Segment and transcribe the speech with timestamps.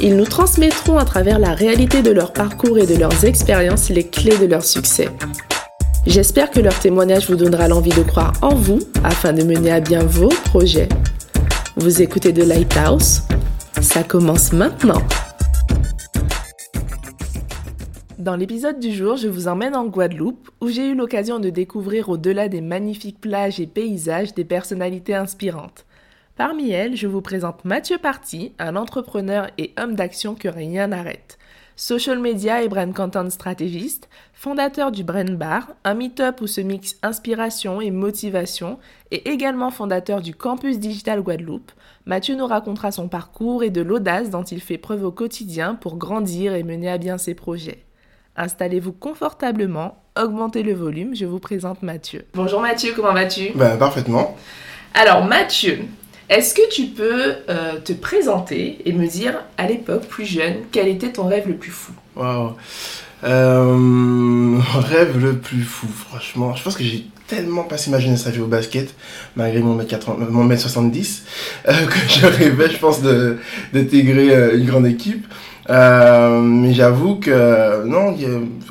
[0.00, 4.04] ils nous transmettront à travers la réalité de leur parcours et de leurs expériences les
[4.04, 5.08] clés de leur succès.
[6.06, 9.80] J'espère que leur témoignage vous donnera l'envie de croire en vous afin de mener à
[9.80, 10.88] bien vos projets.
[11.76, 13.22] Vous écoutez The Lighthouse
[13.80, 15.02] Ça commence maintenant
[18.18, 22.08] Dans l'épisode du jour, je vous emmène en Guadeloupe où j'ai eu l'occasion de découvrir
[22.08, 25.86] au-delà des magnifiques plages et paysages des personnalités inspirantes.
[26.38, 31.36] Parmi elles, je vous présente Mathieu Party, un entrepreneur et homme d'action que rien n'arrête.
[31.74, 36.96] Social media et brand content stratégiste, fondateur du Brand Bar, un meet-up où se mixent
[37.02, 38.78] inspiration et motivation,
[39.10, 41.72] et également fondateur du Campus Digital Guadeloupe,
[42.06, 45.96] Mathieu nous racontera son parcours et de l'audace dont il fait preuve au quotidien pour
[45.96, 47.84] grandir et mener à bien ses projets.
[48.36, 52.26] Installez-vous confortablement, augmentez le volume, je vous présente Mathieu.
[52.34, 53.50] Bonjour Mathieu, comment vas-tu?
[53.56, 54.36] Ben parfaitement.
[54.94, 55.80] Alors Mathieu,
[56.28, 60.88] est-ce que tu peux euh, te présenter et me dire, à l'époque, plus jeune, quel
[60.88, 61.92] était ton rêve le plus fou?
[62.16, 62.52] Waouh
[63.24, 66.54] euh, Rêve le plus fou, franchement.
[66.54, 68.94] Je pense que j'ai tellement passé ma jeunesse à jouer au basket,
[69.36, 71.24] malgré mon mètre, 70,
[71.66, 73.00] euh, que je rêvais, je pense,
[73.72, 75.26] d'intégrer une grande équipe.
[75.70, 78.16] Euh, mais j'avoue que non,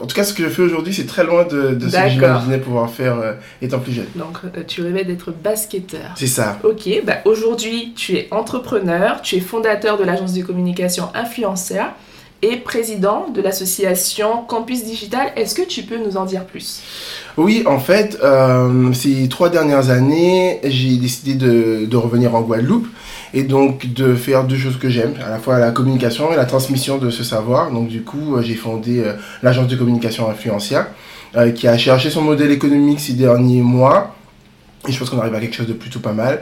[0.02, 2.10] en tout cas ce que je fais aujourd'hui c'est très loin de, de ce que
[2.10, 4.08] j'imaginais pouvoir faire euh, étant plus jeune.
[4.16, 6.12] Donc euh, tu rêvais d'être basketteur.
[6.16, 6.58] C'est ça.
[6.64, 11.88] Ok, bah aujourd'hui tu es entrepreneur, tu es fondateur de l'agence de communication Influenceur
[12.42, 15.32] et président de l'association Campus Digital.
[15.36, 16.82] Est-ce que tu peux nous en dire plus?
[17.38, 18.18] Oui, en fait,
[18.94, 22.88] ces trois dernières années, j'ai décidé de, de revenir en Guadeloupe
[23.34, 26.46] et donc de faire deux choses que j'aime, à la fois la communication et la
[26.46, 27.72] transmission de ce savoir.
[27.72, 30.88] Donc du coup, euh, j'ai fondé euh, l'agence de communication influencière
[31.36, 34.16] euh, qui a cherché son modèle économique ces derniers mois.
[34.88, 36.40] Et je pense qu'on arrive à quelque chose de plutôt pas mal.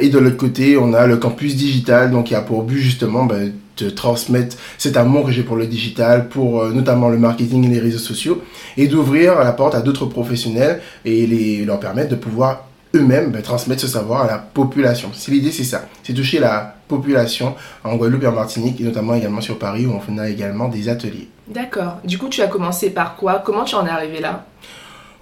[0.00, 3.24] et de l'autre côté, on a le campus digital, donc qui a pour but justement
[3.24, 7.68] ben, de transmettre cet amour que j'ai pour le digital, pour notamment le marketing et
[7.68, 8.42] les réseaux sociaux,
[8.76, 13.42] et d'ouvrir la porte à d'autres professionnels et les, leur permettre de pouvoir eux-mêmes ben,
[13.42, 15.10] transmettre ce savoir à la population.
[15.28, 19.40] L'idée c'est ça, c'est toucher la population en Guadeloupe et en Martinique et notamment également
[19.40, 21.28] sur Paris où on fait également des ateliers.
[21.48, 21.98] D'accord.
[22.04, 23.42] Du coup, tu as commencé par quoi?
[23.44, 24.44] Comment tu en es arrivé là?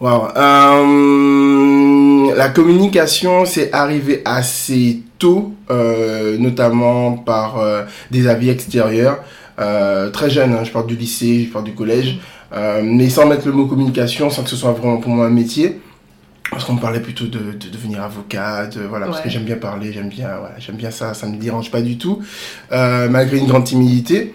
[0.00, 0.28] Wow.
[0.34, 9.22] Euh, la communication c'est arrivé assez tôt, euh, notamment par euh, des avis extérieurs.
[9.59, 12.19] très jeune, hein, je parle du lycée, je parle du collège,
[12.83, 15.78] mais sans mettre le mot communication, sans que ce soit vraiment pour moi un métier
[16.50, 19.93] parce qu'on me parlait plutôt de, de, devenir avocat, voilà, parce que j'aime bien parler,
[19.93, 22.21] j'aime bien, voilà, j'aime bien ça, ça ne me dérange pas du tout,
[22.72, 24.34] euh, malgré une grande timidité.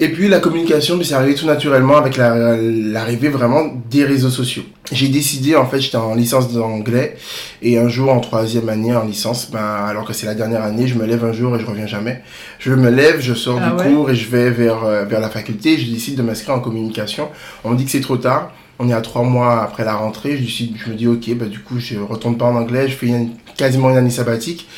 [0.00, 4.62] Et puis la communication, c'est arrivé tout naturellement avec l'arrivée vraiment des réseaux sociaux.
[4.92, 7.16] J'ai décidé, en fait, j'étais en licence d'anglais,
[7.62, 10.86] et un jour en troisième année en licence, ben, alors que c'est la dernière année,
[10.86, 12.22] je me lève un jour et je reviens jamais.
[12.58, 15.28] Je me lève, je sors ah du cours et je vais vers, euh, vers la
[15.28, 17.28] faculté, et je décide de m'inscrire en communication.
[17.64, 20.36] On me dit que c'est trop tard on est à trois mois après la rentrée,
[20.36, 23.08] je, je me dis ok, bah, du coup je retourne pas en anglais, je fais
[23.56, 24.68] quasiment une année sabbatique.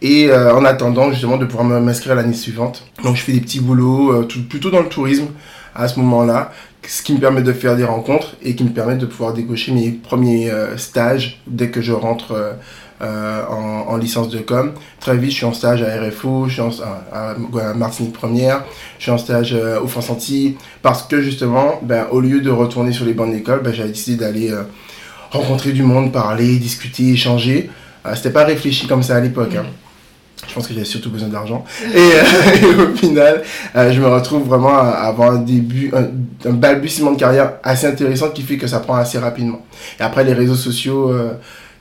[0.00, 2.86] Et euh, en attendant justement de pouvoir m'inscrire l'année suivante.
[3.02, 5.28] Donc je fais des petits boulots, euh, plutôt dans le tourisme
[5.74, 6.52] à ce moment-là,
[6.86, 9.72] ce qui me permet de faire des rencontres et qui me permet de pouvoir décocher
[9.72, 12.56] mes premiers euh, stages dès que je rentre
[13.00, 14.72] en, licence de com.
[15.00, 16.70] Très vite, je suis en stage à RFO, je suis en,
[17.12, 17.34] à,
[17.74, 18.64] Martinique Première,
[18.98, 22.92] je suis en stage au France Antilles, parce que justement, ben, au lieu de retourner
[22.92, 24.52] sur les bancs d'école, ben, j'avais décidé d'aller
[25.30, 27.70] rencontrer du monde, parler, discuter, échanger.
[28.14, 29.54] C'était pas réfléchi comme ça à l'époque.
[29.56, 29.66] Hein.
[30.48, 31.64] Je pense que j'avais surtout besoin d'argent.
[31.94, 33.42] Et, au final,
[33.74, 38.42] je me retrouve vraiment à avoir un début, un, balbutiement de carrière assez intéressant qui
[38.42, 39.60] fait que ça prend assez rapidement.
[40.00, 41.12] Et après, les réseaux sociaux,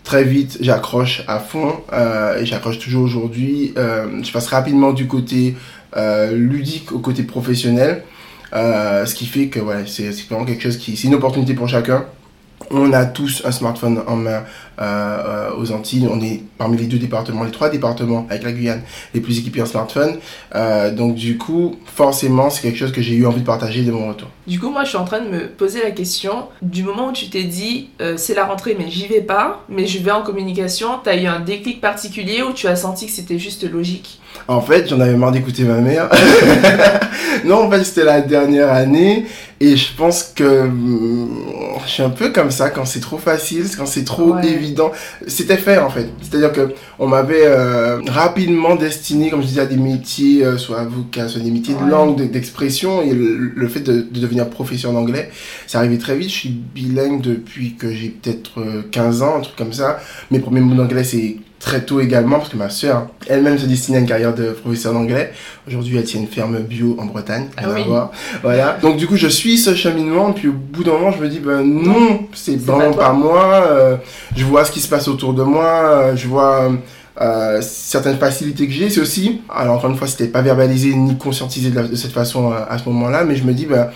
[0.07, 3.73] très vite, j'accroche à fond euh, et j'accroche toujours aujourd'hui.
[3.77, 5.57] Euh, je passe rapidement du côté
[5.97, 8.03] euh, ludique au côté professionnel,
[8.53, 12.05] ce qui fait que voilà, c'est vraiment quelque chose qui, c'est une opportunité pour chacun.
[12.71, 14.43] On a tous un smartphone en main
[14.79, 16.07] euh, euh, aux Antilles.
[16.11, 18.81] On est parmi les deux départements, les trois départements avec la Guyane,
[19.13, 20.17] les plus équipés en smartphone.
[20.55, 23.91] Euh, donc du coup, forcément, c'est quelque chose que j'ai eu envie de partager de
[23.91, 24.27] mon retour.
[24.45, 27.11] Du coup, moi, je suis en train de me poser la question du moment où
[27.13, 30.87] tu t'es dit, c'est la rentrée, mais j'y vais pas, mais je vais en communication.
[31.03, 34.19] tu as eu un déclic particulier où tu as senti que c'était juste logique?
[34.47, 36.09] En fait, j'en avais marre d'écouter ma mère.
[37.45, 39.25] non, en fait, c'était la dernière année.
[39.59, 41.29] Et je pense que hum,
[41.85, 44.45] je suis un peu comme ça quand c'est trop facile, quand c'est trop Ouais.
[44.47, 44.66] évident.
[45.27, 46.07] C'était fait en fait.
[46.21, 50.79] C'est-à-dire que on m'avait euh, rapidement destiné, comme je disais, à des métiers, euh, soit
[50.79, 53.01] avocat, soit des métiers de langue, de- d'expression.
[53.01, 55.29] Et le, le fait de, de devenir professeur d'anglais,
[55.67, 56.29] c'est arrivé très vite.
[56.29, 59.99] Je suis bilingue depuis que j'ai peut-être euh, 15 ans, un truc comme ça.
[60.31, 63.97] Mes premiers mots d'anglais, c'est très tôt également, parce que ma sœur elle-même se destinait
[63.97, 65.33] à une carrière de professeur d'anglais.
[65.67, 67.47] Aujourd'hui, elle tient une ferme bio en Bretagne.
[67.57, 67.83] Ah à oui.
[67.87, 68.11] voir.
[68.43, 68.77] Voilà.
[68.81, 71.39] Donc, du coup, je suis ce cheminement, puis au bout d'un moment, je me dis,
[71.39, 73.63] ben non, c'est vraiment pas moi.
[73.71, 73.97] euh,
[74.35, 76.71] je vois ce qui se passe autour de moi, euh, je vois
[77.19, 78.89] euh, certaines facilités que j'ai.
[78.91, 82.11] C'est aussi, alors encore une fois, c'était pas verbalisé ni conscientisé de, la- de cette
[82.13, 83.89] façon euh, à ce moment-là, mais je me dis, ben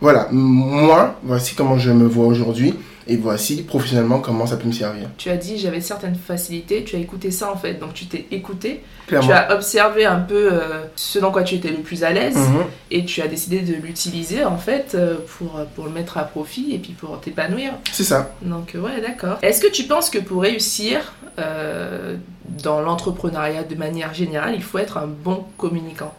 [0.00, 2.74] voilà, moi, voici comment je me vois aujourd'hui,
[3.06, 5.08] et voici professionnellement comment ça peut me servir.
[5.18, 8.26] Tu as dit j'avais certaines facilités, tu as écouté ça en fait, donc tu t'es
[8.30, 9.26] écouté, Clairement.
[9.28, 12.36] tu as observé un peu euh, ce dans quoi tu étais le plus à l'aise
[12.36, 12.64] Mhm.
[12.90, 16.74] et tu as décidé de l'utiliser en fait euh, pour, pour le mettre à profit
[16.74, 17.72] et puis pour t'épanouir.
[17.92, 18.32] C'est ça.
[18.42, 19.38] Donc euh, ouais d'accord.
[19.42, 22.16] Est-ce que tu penses que pour réussir euh,
[22.62, 26.14] dans l'entrepreneuriat de manière générale, il faut être un bon communicant?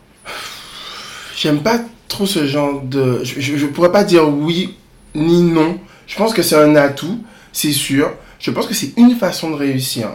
[1.38, 3.22] J'aime pas trop ce genre de.
[3.24, 4.76] Je, je, je pourrais pas dire oui
[5.16, 5.78] ni non.
[6.08, 7.20] Je pense que c'est un atout,
[7.52, 8.12] c'est sûr.
[8.40, 10.10] Je pense que c'est une façon de réussir.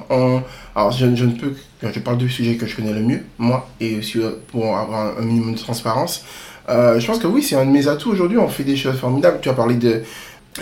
[0.76, 1.54] Alors, je, ne peux.
[1.82, 5.19] Je parle du sujet que je connais le mieux, moi, et aussi euh, pour avoir
[5.19, 6.25] un, minimum de transparence.
[6.69, 8.38] Euh, je pense que oui, c'est un de mes atouts aujourd'hui.
[8.38, 9.38] On fait des choses formidables.
[9.40, 10.02] Tu as parlé de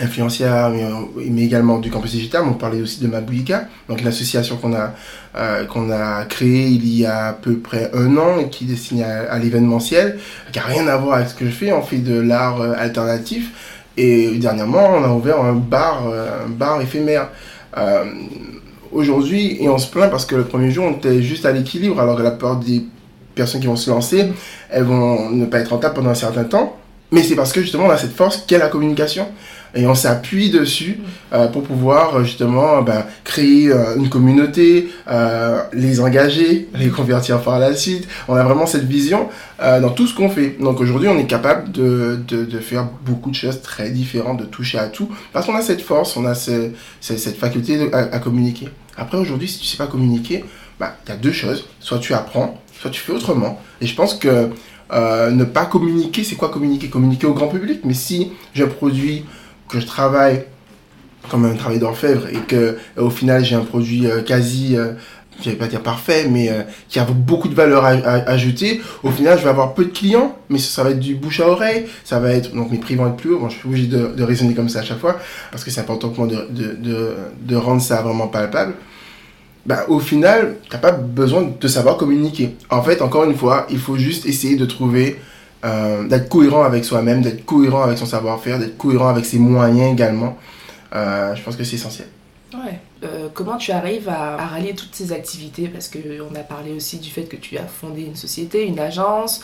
[0.01, 2.43] influencière, mais, euh, mais également du campus digital.
[2.47, 4.93] On parlait aussi de Mabouika, donc l'association qu'on a,
[5.65, 9.03] qu'on a créée il y a à peu près un an et qui est destinée
[9.03, 10.17] à, l'événementiel,
[10.51, 11.71] qui n'a rien à voir avec ce que je fais.
[11.71, 13.51] On fait de l'art alternatif.
[14.01, 17.29] Et dernièrement, on a ouvert un bar, euh, un bar éphémère.
[17.77, 18.05] Euh,
[18.91, 21.99] Aujourd'hui, et on se plaint parce que le premier jour, on était juste à l'équilibre,
[21.99, 22.83] alors que la plupart des
[23.35, 24.31] personnes qui vont se lancer,
[24.71, 26.75] elles vont ne pas être rentables pendant un certain temps.
[27.11, 29.27] Mais c'est parce que justement, on a cette force qu'est la communication.
[29.75, 30.99] Et on s'appuie dessus
[31.31, 37.39] euh, pour pouvoir euh, justement ben, créer euh, une communauté, euh, les engager, les convertir
[37.41, 38.07] par la suite.
[38.27, 39.29] On a vraiment cette vision
[39.59, 40.55] dans tout ce qu'on fait.
[40.59, 44.45] Donc aujourd'hui, on est capable de, de, de faire beaucoup de choses très différentes, de
[44.45, 46.69] toucher à tout, parce qu'on a cette force, on a ce-
[47.01, 48.69] ce- cette faculté de- à, à communiquer.
[48.97, 50.45] Après, aujourd'hui, si tu sais pas communiquer,
[50.79, 51.65] bah, il y a deux choses.
[51.81, 53.61] Soit tu apprends, soit tu fais autrement.
[53.81, 54.49] Et je pense que
[54.91, 56.87] ne pas communiquer, c'est quoi communiquer?
[56.89, 57.81] Communiquer au grand public.
[57.83, 59.25] Mais si j'ai un produit
[59.69, 60.45] que je travaille
[61.29, 64.93] comme un travail d'orfèvre et que euh, au final j'ai un produit euh, quasi, euh,
[65.43, 66.51] je vais pas dire parfait, mais
[66.89, 69.89] qui a beaucoup de valeur à, à- ajoutée, au final je vais avoir peu de
[69.91, 72.95] clients, mais ça, va être du bouche à oreille, ça va être, donc mes prix
[72.95, 73.47] vont être plus hauts.
[73.47, 75.17] Je suis obligé de, de raisonner comme ça à chaque fois,
[75.51, 78.73] parce que c'est important pour moi de, de, de, de rendre ça vraiment palpable.
[79.65, 82.55] Bah, au final, t'as pas besoin de savoir communiquer.
[82.69, 85.19] En fait, encore une fois, il faut juste essayer de trouver,
[85.65, 89.91] euh, d'être cohérent avec soi-même, d'être cohérent avec son savoir-faire, d'être cohérent avec ses moyens
[89.91, 90.37] également.
[90.95, 92.07] Euh, je pense que c'est essentiel.
[92.53, 92.79] Ouais.
[93.03, 95.67] Euh, comment tu arrives à, rallier toutes ces activités?
[95.67, 98.79] Parce que on a parlé aussi du fait que tu as fondé une société, une
[98.79, 99.41] agence.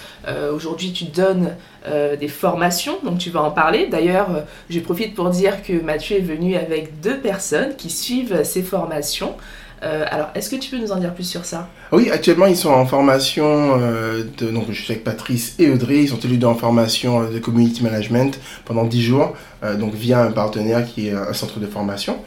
[0.53, 3.87] Aujourd'hui, tu donnes des formations, donc tu vas en parler.
[3.87, 8.63] D'ailleurs, je profite pour dire que Mathieu est venu avec deux personnes qui suivent ces
[8.63, 9.35] formations.
[9.83, 11.67] Euh, alors, est-ce que tu peux nous en dire plus sur ça?
[11.91, 15.97] Oui, actuellement, ils sont en formation, euh, de, donc je suis avec Patrice et Audrey,
[16.03, 19.75] ils sont tous les deux en formation euh, de community management pendant 10 jours, euh,
[19.75, 22.17] donc via un partenaire qui est un centre de formation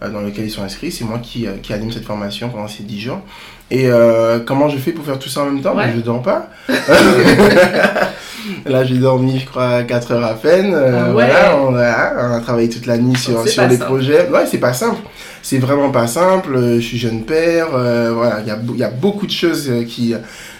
[0.00, 0.92] dans lequel ils sont inscrits.
[0.92, 3.20] C'est moi qui, qui anime cette formation pendant ces 10 jours.
[3.72, 3.88] Et
[4.46, 5.74] comment je fais pour faire tout ça en même temps?
[5.74, 5.86] Ouais.
[5.88, 6.48] Ben, Je dors pas.
[8.66, 10.72] Là, j'ai dormi, je crois, 4 heures à peine.
[10.74, 11.12] Euh, Ah ouais.
[11.12, 13.84] voilà, on a, on a travaillé toute la nuit sur, sur les simple.
[13.86, 14.28] projets.
[14.28, 15.00] Ouais, c'est pas simple.
[15.42, 16.54] C'est vraiment pas simple.
[16.54, 17.68] Euh, Je suis jeune père.
[17.74, 20.14] euh, voilà, il y a, y a beaucoup de choses qui,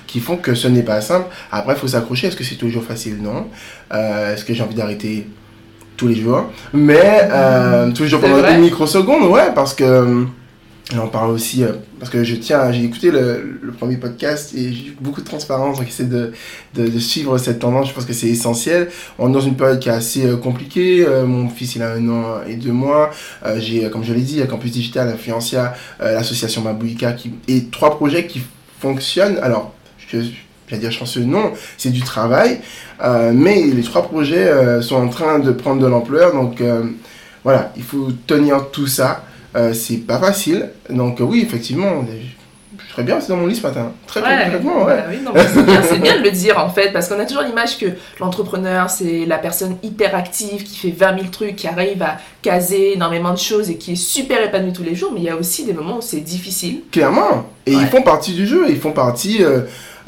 [0.07, 1.27] qui font que ce n'est pas simple.
[1.53, 2.29] Après, il faut s'accrocher.
[2.29, 3.19] Est-ce que c'est toujours facile?
[3.23, 3.47] Non.
[3.93, 5.27] Euh, Est-ce que j'ai envie d'arrêter
[5.97, 6.45] tous les jours?
[6.73, 7.29] Mais
[7.95, 10.25] tous les jours C'est pendant une microseconde, ouais, parce que.
[10.93, 14.55] Euh, J'en parle aussi euh, parce que je tiens, j'ai écouté le, le premier podcast
[14.55, 16.33] et j'ai beaucoup de transparence, donc j'essaie de,
[16.75, 18.89] de, de suivre cette tendance, je pense que c'est essentiel.
[19.19, 21.93] On est dans une période qui est assez euh, compliquée, euh, mon fils il a
[21.93, 23.11] un an et deux mois,
[23.45, 27.97] Euh, j'ai, euh, comme je l'ai dit, Campus Digital, Influencia, l'association Mabouika, qui, et trois
[27.97, 28.41] projets qui
[28.81, 29.39] fonctionnent.
[29.43, 30.19] Alors, je,
[30.71, 32.61] vais dire chanceux, non, c'est du travail,
[33.33, 36.63] mais les trois projets sont en train de prendre de l'ampleur, donc
[37.43, 39.25] voilà, il faut tenir tout ça.
[39.57, 40.71] Euh, c'est pas facile.
[40.91, 43.93] Donc euh, oui, effectivement, je, serais bien aussi dans mon lit ce matin.
[44.07, 44.97] Très concrètement, ouais.
[44.97, 47.43] bah oui, c'est bien, c'est bien de le dire en fait, parce qu'on a toujours
[47.45, 47.87] l'image que
[48.21, 52.93] l'entrepreneur, c'est la personne hyper active qui fait 20 000 trucs, qui arrive à caser
[52.95, 55.37] énormément de choses et qui est super épanoui tous les jours, mais il y a
[55.37, 56.83] aussi des moments où c'est difficile.
[56.93, 57.47] Clairement.
[57.67, 57.83] Et Ouais.
[57.83, 58.67] ils font partie du jeu.
[58.69, 59.43] Ils font partie.
[59.43, 59.61] euh,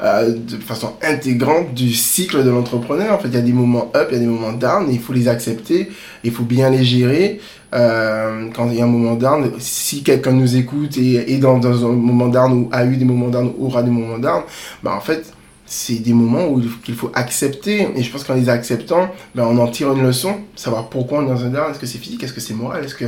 [0.03, 3.13] euh, de façon intégrante du cycle de l'entrepreneur.
[3.13, 4.99] En fait, il y a des moments up, il y a des moments down, il
[4.99, 5.91] faut les accepter,
[6.23, 7.39] il faut bien les gérer.
[7.73, 11.57] Euh, quand il y a un moment down, si quelqu'un nous écoute et est dans,
[11.57, 14.41] dans, un moment down ou a eu des moments down ou aura des moments down,
[14.83, 15.31] bah en fait,
[15.65, 17.87] c'est des moments où qu'il faut accepter.
[17.95, 21.25] Et je pense qu'en les acceptant, ben, on en tire une leçon, savoir pourquoi on
[21.25, 21.71] est dans un down.
[21.71, 23.05] Est-ce que c'est physique Est-ce que c'est moral Est-ce que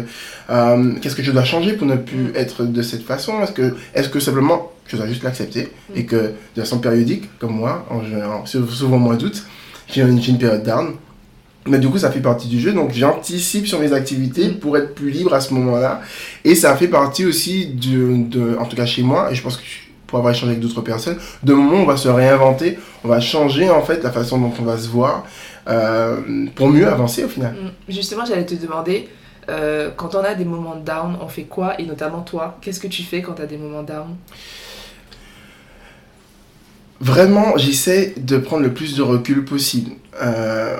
[0.49, 3.41] euh, qu'est-ce que je dois changer pour ne plus être de cette façon?
[3.41, 5.73] Est-ce que est-ce que simplement je dois juste l'accepter?
[5.93, 9.43] Et que de façon périodique, comme moi, en, en, souvent moins doute,
[9.87, 10.93] j'ai une, une période down.
[11.65, 14.93] Mais du coup, ça fait partie du jeu, donc j'anticipe sur mes activités pour être
[14.93, 16.01] plus libre à ce moment-là.
[16.43, 19.57] Et ça fait partie aussi de, de, en tout cas chez moi, et je pense
[19.57, 19.63] que
[20.07, 23.19] pour avoir échangé avec d'autres personnes, de moments où on va se réinventer, on va
[23.19, 25.25] changer en fait la façon dont on va se voir
[25.67, 26.17] euh,
[26.53, 27.55] pour mieux avancer au final.
[27.89, 29.07] Justement, j'allais te demander,
[29.49, 31.79] euh, quand on a des moments down, on fait quoi?
[31.79, 34.15] Et notamment toi, qu'est-ce que tu fais quand tu as des moments down?
[36.99, 39.91] Vraiment, j'essaie de prendre le plus de recul possible.
[40.21, 40.77] Euh,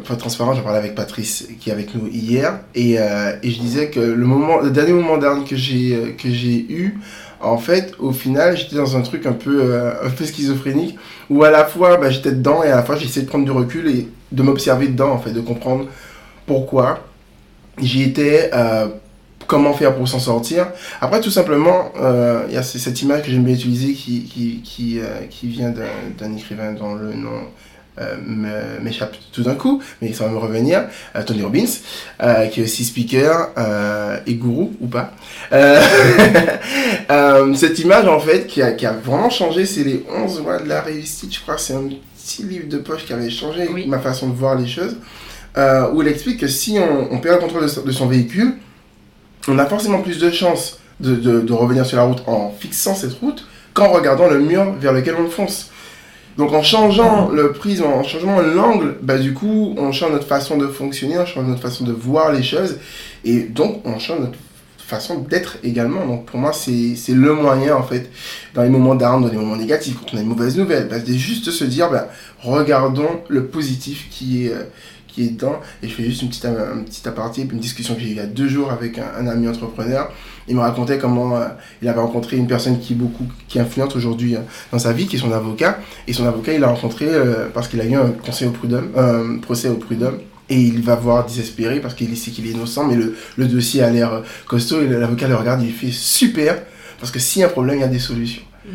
[0.00, 3.60] être transparent, j'en parlais avec Patrice qui est avec nous hier et, euh, et je
[3.60, 6.98] disais que le moment, le dernier moment que j'ai que j'ai eu,
[7.40, 10.98] en fait, au final, j'étais dans un truc un peu, euh, un peu schizophrénique,
[11.30, 13.50] où à la fois, bah, j'étais dedans, et à la fois, j'essayais de prendre du
[13.50, 15.86] recul et de m'observer dedans, en fait, de comprendre
[16.46, 17.00] pourquoi
[17.80, 18.88] j'y étais, euh,
[19.46, 20.66] comment faire pour s'en sortir.
[21.00, 24.60] Après, tout simplement, euh, il y a cette image que j'aime bien utiliser qui, qui,
[24.62, 25.72] qui, qui vient
[26.18, 27.40] d'un écrivain dont le nom euh,
[28.80, 30.84] m'échappe tout d'un coup, mais ça va me revenir.
[31.14, 31.66] Euh, Tony Robbins,
[32.22, 33.50] euh, qui est aussi speaker
[34.26, 35.12] et gourou ou pas.
[37.54, 40.68] cette image, en fait, qui a, qui a vraiment changé, c'est les 11 mois de
[40.68, 41.34] la réussite.
[41.34, 44.34] Je crois que c'est un petit livre de poche qui avait changé ma façon de
[44.34, 44.96] voir les choses.
[45.56, 48.54] où elle explique que si on, on perd le contrôle de, de, son véhicule,
[49.48, 52.94] on a forcément plus de chances de, de, de revenir sur la route en fixant
[52.94, 55.69] cette route qu'en regardant le mur vers lequel on fonce.
[56.40, 60.56] Donc en changeant le prisme, en changeant l'angle, bah du coup, on change notre façon
[60.56, 62.78] de fonctionner, on change notre façon de voir les choses,
[63.26, 64.38] et donc on change notre
[64.78, 66.06] façon d'être également.
[66.06, 68.10] Donc pour moi, c'est le moyen, en fait,
[68.54, 70.98] dans les moments d'armes, dans les moments négatifs, quand on a une mauvaise nouvelle, bah,
[70.98, 72.08] de juste se dire, bah,
[72.42, 74.54] regardons le positif qui est,
[75.08, 75.60] qui est dedans.
[75.82, 78.16] Et je fais juste une petite, un petit aparté, une discussion que j'ai eu il
[78.16, 80.10] y a deux jours avec un ami entrepreneur.
[80.48, 81.46] Il me racontait comment euh,
[81.82, 84.40] il avait rencontré une personne qui est beaucoup, qui est influente aujourd'hui euh,
[84.72, 85.78] dans sa vie, qui est son avocat.
[86.08, 88.90] Et son avocat, il l'a rencontré euh, parce qu'il a eu un conseil au prud'homme,
[88.96, 90.18] un procès au prud'homme.
[90.48, 93.82] Et il va voir désespéré parce qu'il sait qu'il est innocent, mais le, le dossier
[93.82, 94.82] a l'air costaud.
[94.82, 96.60] Et l'avocat le regarde, il fait super,
[96.98, 98.42] parce que s'il y a un problème, il y a des solutions.
[98.64, 98.68] Mm.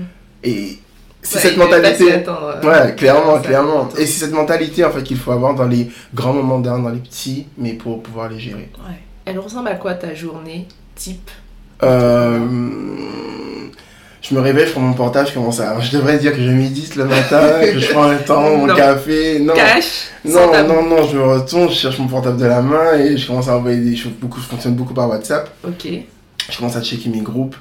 [0.46, 0.80] Et
[1.22, 2.14] c'est cette mentalité.
[2.14, 3.90] Attendre, ouais, clairement, clairement.
[3.98, 6.90] Et c'est cette mentalité en fait qu'il faut avoir dans les grands moments d'art, dans
[6.90, 8.70] les petits, mais pour pouvoir les gérer.
[8.78, 9.02] Ouais.
[9.26, 11.30] Elle ressemble à quoi ta journée type?
[11.30, 11.45] euh,
[11.82, 12.38] je
[14.34, 15.80] me réveille, je prends mon portable, je commence à.
[15.80, 19.40] Je devrais dire que je médite le matin, que je prends un temps, mon café.
[19.40, 19.54] Non.
[19.54, 23.18] Cash, non, non, non, je me retourne, je cherche mon portable de la main et
[23.18, 24.14] je commence à envoyer des choses.
[24.20, 25.50] Beaucoup, je fonctionne beaucoup par WhatsApp.
[25.64, 25.88] Ok.
[26.50, 27.56] Je commence à checker mes groupes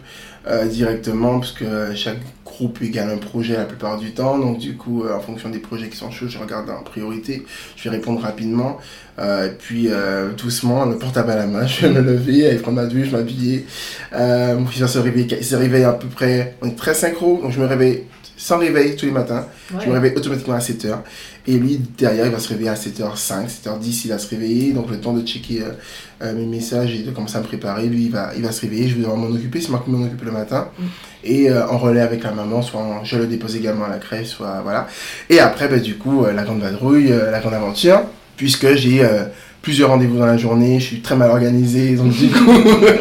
[0.47, 2.19] euh, directement parce que chaque
[2.55, 4.39] groupe égale un projet la plupart du temps.
[4.39, 7.45] Donc, du coup, euh, en fonction des projets qui sont chauds, je regarde en priorité.
[7.77, 8.79] Je vais répondre rapidement.
[9.19, 12.81] Euh, puis, euh, doucement, le portable à la main, je vais me lever, aller prendre
[12.81, 13.67] ma douche, m'habiller.
[14.13, 15.37] Euh, mon fils va se réveiller.
[15.39, 16.57] Il se réveille à peu près.
[16.63, 18.05] On est très synchro, donc je me réveille
[18.37, 19.47] sans réveil tous les matins.
[19.73, 19.81] Ouais.
[19.85, 20.99] Je me réveille automatiquement à 7h.
[21.47, 24.73] Et lui, derrière, il va se réveiller à 7h05, 7h10, il va se réveiller.
[24.73, 25.71] Donc, le temps de checker euh,
[26.23, 27.87] euh, mes messages et de commencer à me préparer.
[27.87, 28.89] Lui, il va, il va se réveiller.
[28.89, 29.61] Je vais devoir m'en occuper.
[29.61, 30.69] C'est moi qui m'en occupe le matin.
[30.79, 30.85] Mm.
[31.25, 34.29] Et euh, en relais avec la maman, soit je le dépose également à la crèche,
[34.29, 34.87] soit voilà.
[35.31, 38.03] Et après, bah, du coup, la grande vadrouille, la grande aventure,
[38.37, 39.03] puisque j'ai
[39.65, 42.53] plusieurs rendez-vous dans la journée, je suis très mal organisé, donc du coup,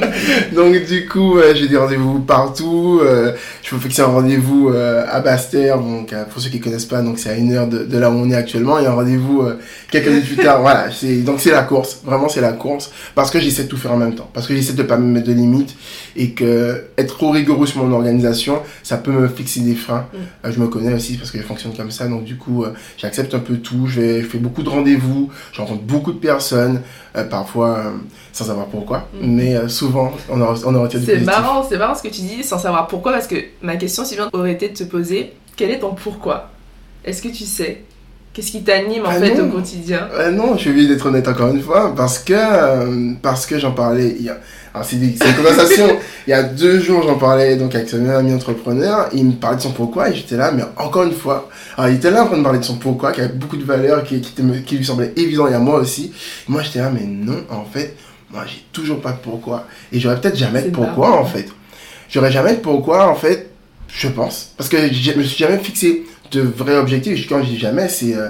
[0.56, 3.02] donc du coup, euh, j'ai des rendez-vous partout.
[3.04, 7.02] Euh, je me fixer un rendez-vous euh, à Bastère, donc pour ceux qui connaissent pas,
[7.02, 8.78] donc c'est à une heure de, là où on est actuellement.
[8.78, 9.44] A un rendez-vous
[9.92, 10.62] quelques minutes plus tard.
[10.62, 13.78] Voilà, c'est donc c'est la course, vraiment c'est la course, parce que j'essaie de tout
[13.78, 15.76] faire en même temps, parce que j'essaie de pas me mettre de limites
[16.16, 20.08] et que être trop rigoureux sur mon organisation, ça peut me fixer des freins.
[20.14, 20.52] Mm.
[20.52, 22.66] je me connais aussi parce que je fonctionne comme ça, donc du coup,
[22.98, 23.88] j'accepte un peu tout.
[23.88, 26.82] Je, vais, je fais beaucoup de rendez-vous, je rencontre beaucoup de personnes
[27.16, 27.92] euh, parfois euh,
[28.32, 29.28] sans savoir pourquoi, mm.
[29.28, 32.08] mais euh, souvent on en, on en retire du C'est marrant, c'est marrant ce que
[32.08, 35.34] tu dis sans savoir pourquoi, parce que ma question suivante aurait été de te poser
[35.56, 36.50] quel est ton pourquoi?
[37.06, 37.84] Est-ce que tu sais?
[38.34, 40.10] Qu'est-ce qui t'anime en ah fait au quotidien?
[40.32, 44.10] Non, je suis obligé d'être honnête encore une fois parce que parce que j'en parlais
[44.10, 44.38] hier.
[44.74, 46.00] Alors c'est une conversation.
[46.26, 49.08] il y a deux jours, j'en parlais donc avec ce même ami entrepreneur.
[49.14, 51.98] Il me parlait de son pourquoi et j'étais là, mais encore une fois, alors il
[51.98, 54.20] était là en train de parler de son pourquoi, qui avait beaucoup de valeur, qui,
[54.20, 54.34] qui,
[54.66, 56.12] qui lui semblait évident et à moi aussi.
[56.48, 57.96] Et moi j'étais là, mais non, en fait,
[58.32, 61.48] moi j'ai toujours pas de pourquoi et j'aurais peut-être jamais de pourquoi en fait.
[62.10, 63.50] J'aurais jamais de pourquoi en fait.
[63.96, 67.30] Je pense parce que je me suis jamais fixé de vrais objectifs.
[67.30, 68.30] Quand je dis jamais, c'est euh,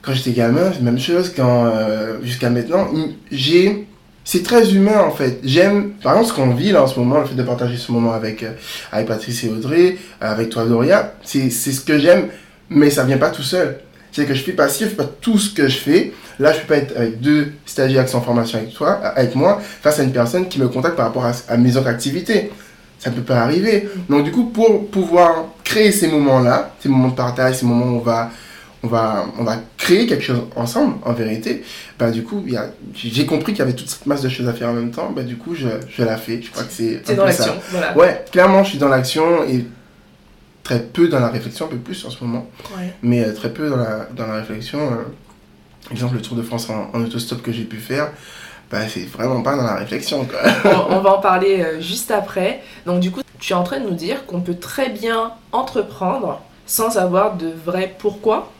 [0.00, 1.34] quand j'étais gamin, c'est la même chose.
[1.36, 2.88] Quand euh, jusqu'à maintenant,
[3.30, 3.86] j'ai
[4.30, 5.40] c'est très humain en fait.
[5.42, 7.90] J'aime, par exemple, ce qu'on vit là en ce moment, le fait de partager ce
[7.90, 8.50] moment avec, euh,
[8.92, 12.26] avec Patrice et Audrey, avec toi Doria, c'est ce que j'aime,
[12.68, 13.78] mais ça vient pas tout seul.
[14.12, 16.12] C'est que je fais pas si, je fais pas tout ce que je fais.
[16.38, 19.98] Là, je peux pas être avec deux stagiaires en formation avec toi, avec moi, face
[19.98, 22.50] à une personne qui me contacte par rapport à, à mes autres activités.
[22.98, 23.88] Ça ne peut pas arriver.
[24.10, 27.96] Donc du coup, pour pouvoir créer ces moments-là, ces moments de partage, ces moments où
[27.96, 28.30] on va,
[28.82, 31.64] on va, on va créer quelque chose ensemble, en vérité,
[31.98, 32.44] bah du coup,
[32.94, 35.10] j'ai compris qu'il y avait toute cette masse de choses à faire en même temps.
[35.10, 36.40] Bah du coup, je, je la fais.
[36.40, 37.02] Je crois que c'est.
[37.04, 37.54] C'est dans l'action.
[37.70, 37.96] Voilà.
[37.96, 39.64] Ouais, clairement, je suis dans l'action et
[40.62, 42.46] très peu dans la réflexion, un peu plus en ce moment.
[42.76, 42.94] Ouais.
[43.02, 44.78] Mais euh, très peu dans la, dans la réflexion.
[44.78, 48.10] Euh, exemple, le Tour de France en, en autostop que j'ai pu faire
[48.70, 50.26] bah, c'est vraiment pas dans la réflexion.
[50.26, 50.40] Quoi.
[50.90, 52.62] on, va en parler euh, juste après.
[52.86, 56.42] Donc du coup, tu es en train de nous dire qu'on peut très bien entreprendre
[56.66, 58.52] sans avoir de vrai pourquoi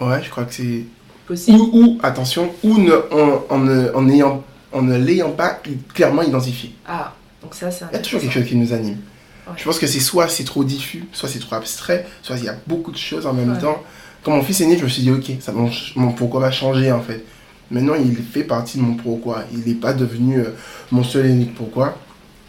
[0.00, 0.84] Ouais, je crois que c'est
[1.26, 1.58] possible.
[1.58, 5.60] Ou, ou attention, ou ne, en, en, en, ayant, en ne l'ayant pas
[5.94, 6.74] clairement identifié.
[6.86, 8.98] Ah, donc ça, c'est Il y a toujours quelque chose qui nous anime.
[9.46, 9.54] Ouais.
[9.56, 12.48] Je pense que c'est soit c'est trop diffus, soit c'est trop abstrait, soit il y
[12.48, 13.60] a beaucoup de choses en même ouais.
[13.60, 13.82] temps.
[14.22, 16.50] Quand mon fils est né, je me suis dit, ok, ça, mon, mon pourquoi va
[16.50, 17.24] changer en fait.
[17.72, 19.44] Maintenant, il fait partie de mon pourquoi.
[19.52, 20.50] Il n'est pas devenu euh,
[20.90, 21.96] mon seul et unique pourquoi.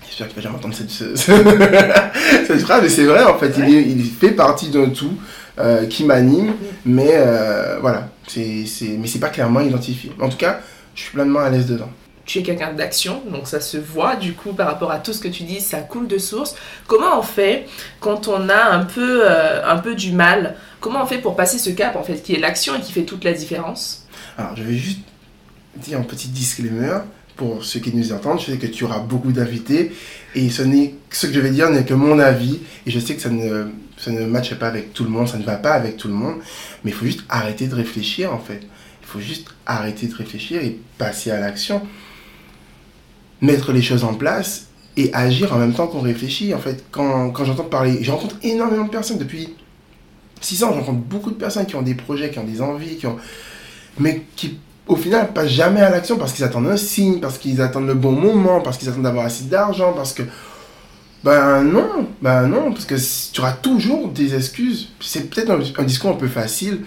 [0.05, 3.57] J'espère qu'il va jamais entendre cette, cette phrase, mais c'est vrai en fait.
[3.57, 3.65] Ouais.
[3.67, 5.13] Il, est, il, fait partie d'un tout
[5.60, 6.53] euh, qui m'anime,
[6.86, 8.10] mais euh, voilà.
[8.27, 10.12] C'est, c'est, mais c'est pas clairement identifié.
[10.19, 10.62] En tout cas,
[10.95, 11.89] je suis pleinement à l'aise dedans.
[12.25, 15.19] Tu es quelqu'un d'action, donc ça se voit du coup par rapport à tout ce
[15.19, 16.55] que tu dis, ça coule de source.
[16.88, 17.67] Comment on fait
[18.00, 20.55] quand on a un peu, euh, un peu du mal?
[20.79, 23.03] Comment on fait pour passer ce cap en fait, qui est l'action et qui fait
[23.03, 24.07] toute la différence?
[24.38, 25.01] Alors, je vais juste
[25.75, 27.00] dire un petit disclaimer
[27.36, 28.39] pour ceux qui nous entendent.
[28.39, 29.91] Je sais que tu auras beaucoup d'invités
[30.33, 33.15] et ce, n'est, ce que je vais dire n'est que mon avis et je sais
[33.15, 33.65] que ça ne,
[34.03, 36.13] ça ne matche pas avec tout le monde, ça ne va pas avec tout le
[36.13, 36.36] monde,
[36.83, 38.62] mais il faut juste arrêter de réfléchir en fait.
[39.01, 41.82] Il faut juste arrêter de réfléchir et passer à l'action.
[43.41, 46.54] Mettre les choses en place et agir en même temps qu'on réfléchit.
[46.54, 49.54] En fait, quand, quand j'entends parler, je rencontre énormément de personnes depuis
[50.41, 52.97] 6 ans, je rencontre beaucoup de personnes qui ont des projets, qui ont des envies,
[52.97, 53.17] qui ont...
[53.99, 57.62] mais qui au final, pas jamais à l'action parce qu'ils attendent un signe, parce qu'ils
[57.62, 60.23] attendent le bon moment, parce qu'ils attendent d'avoir assez d'argent, parce que.
[61.23, 62.95] Ben non, ben non, parce que
[63.31, 64.89] tu auras toujours des excuses.
[64.99, 66.79] C'est peut-être un, un, discours un peu facile.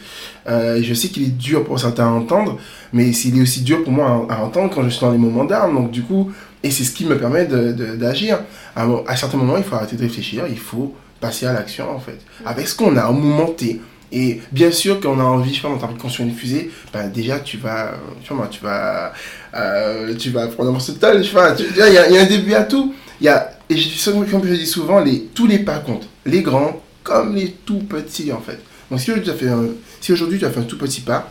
[0.47, 2.59] Euh, je sais qu'il est dur pour certains à entendre,
[2.93, 5.19] mais il est aussi dur pour moi à, à entendre quand je suis dans les
[5.19, 5.75] moments d'armes.
[5.75, 6.31] Donc du coup,
[6.63, 8.41] et c'est ce qui me permet d'agir.
[8.75, 11.99] À, à certains moments, il faut arrêter de réfléchir, il faut passer à l'action en
[11.99, 12.19] fait.
[12.45, 13.81] Avec ce qu'on a au moment T.
[14.13, 16.29] Et bien sûr, quand on a envie, je sais pas, on a envie de construire
[16.29, 19.13] une fusée, ben déjà tu vas, tu tu vas,
[19.55, 22.27] euh, tu vas prendre un morceau de tôle, je sais pas, il y a un
[22.27, 22.95] début à tout.
[23.21, 25.03] Il y a, et je, comme je dis souvent,
[25.35, 28.59] tous les pas comptent, les grands comme les tout petits en fait.
[28.91, 29.67] Donc si aujourd'hui tu as fait un,
[30.01, 31.31] si aujourd'hui tu as fait un tout petit pas,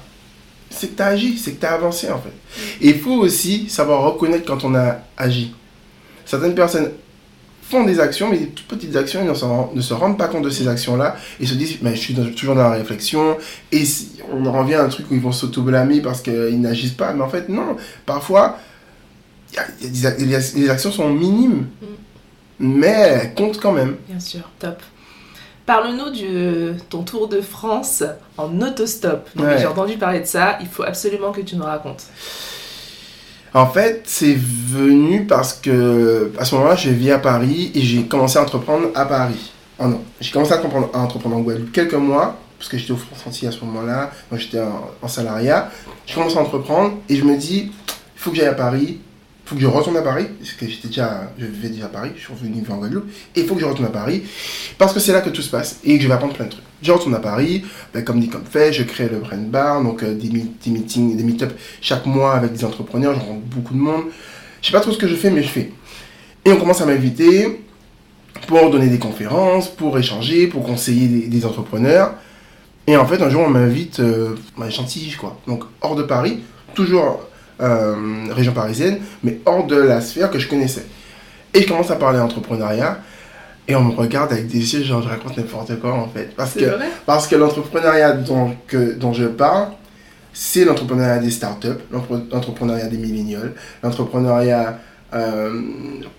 [0.70, 2.34] c'est que tu as agi, c'est que tu as avancé en fait.
[2.82, 5.54] Et il faut aussi savoir reconnaître quand on a agi.
[6.26, 6.92] Certaines personnes
[7.62, 10.50] font des actions, mais des toutes petites actions, ils ne se, rendent pas compte de
[10.50, 13.38] ces actions-là et se disent, mais je suis toujours dans la réflexion,
[13.72, 16.92] et si, on en revient à un truc où ils vont s'auto-blâmer parce qu'ils n'agissent
[16.92, 18.60] pas, mais en fait, non, parfois,
[19.82, 21.86] les actions sont minimes, mm.
[22.60, 23.96] mais elles comptent quand même.
[24.08, 24.82] Bien sûr, top.
[25.66, 28.04] Parle-nous de ton tour de France
[28.38, 29.28] en autostop.
[29.36, 29.58] Ouais.
[29.58, 32.04] J'ai entendu parler de ça, il faut absolument que tu nous racontes.
[33.56, 38.04] En fait, c'est venu parce que à ce moment-là, je vis à Paris et j'ai
[38.04, 39.54] commencé à entreprendre à Paris.
[39.80, 42.92] Oh non, j'ai commencé à entreprendre, à entreprendre en Guadeloupe quelques mois, parce que j'étais
[42.92, 45.72] au France à ce moment-là, donc j'étais en, en, salariat.
[46.06, 47.72] J'ai commencé à entreprendre et je me dis, il
[48.16, 49.00] faut que j'aille à Paris,
[49.46, 52.12] faut que je retourne à Paris, parce que j'étais déjà, je vivais déjà à Paris,
[52.16, 54.24] je suis revenu vivre en Guadeloupe, et il faut que je retourne à Paris,
[54.78, 56.52] parce que c'est là que tout se passe, et que je vais apprendre plein de
[56.52, 56.64] trucs.
[56.82, 60.04] Je retourne à Paris, ben, comme dit comme fait, je crée le Brain Bar, donc
[60.04, 63.80] euh, des, des, meetings, des meet-ups chaque mois avec des entrepreneurs, je rencontre beaucoup de
[63.80, 64.06] monde.
[64.62, 65.72] Je sais pas trop ce que je fais, mais je fais.
[66.44, 67.62] Et on commence à m'inviter
[68.48, 72.14] pour donner des conférences, pour échanger, pour conseiller des, entrepreneurs.
[72.88, 74.68] Et en fait, un jour, on m'invite euh, à
[75.20, 75.40] quoi.
[75.48, 76.40] Donc, hors de Paris,
[76.74, 77.28] toujours
[77.62, 80.86] euh, région parisienne, mais hors de la sphère que je connaissais.
[81.54, 83.00] Et je commence à parler entrepreneuriat.
[83.68, 86.36] Et on me regarde avec des yeux, genre je raconte n'importe quoi en fait.
[86.36, 86.66] Parce que,
[87.06, 89.70] parce que l'entrepreneuriat dont, que, dont je parle,
[90.34, 94.80] c'est l'entrepreneuriat des startups, l'entrepreneuriat des millénials, l'entrepreneuriat
[95.14, 95.62] euh,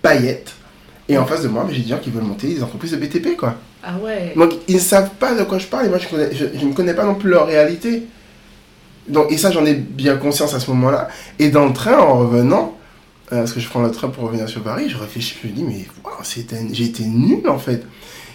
[0.01, 0.53] paillettes.
[1.07, 3.37] Et en face de moi, j'ai des gens qui veulent monter des entreprises de BTP
[3.37, 3.55] quoi.
[3.81, 4.33] Ah ouais.
[4.35, 6.65] Donc ils ne savent pas de quoi je parle et moi je, connais, je, je
[6.65, 8.07] ne connais pas non plus leur réalité.
[9.07, 11.07] Donc, et ça, j'en ai bien conscience à ce moment-là.
[11.39, 12.77] Et dans le train, en revenant,
[13.31, 15.53] euh, parce que je prends le train pour revenir sur Paris, je réfléchis, je me
[15.53, 17.83] dis, mais wow, j'ai été nul en fait.